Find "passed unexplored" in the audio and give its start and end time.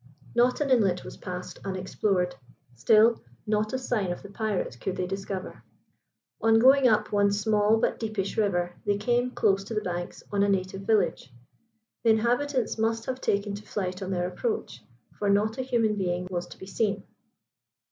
1.17-2.33